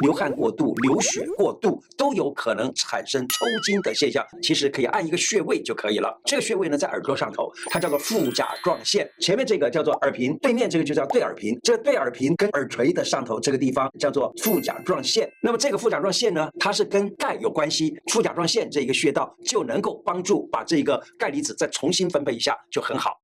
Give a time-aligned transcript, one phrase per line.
[0.00, 4.24] 流汗过度、流血过度都有可能产生抽筋的现象。
[4.42, 6.18] 其实可以按一个穴位就可以了。
[6.24, 9.08] 这个穴位呢，在耳朵上头，它叫做副甲状腺。
[9.20, 11.58] 前面这个叫做耳屏，对面这个就叫对耳屏。
[11.62, 15.30] 这对耳屏跟耳垂的上头这个地方叫做副甲状腺。
[15.42, 17.94] 那么这个副甲状腺呢，它是跟钙有关系。
[18.12, 23.20] 副甲状腺这一个穴道就能够帮助把这个钙离子再重新分配一下，就很好。